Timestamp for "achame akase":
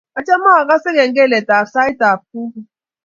0.19-0.89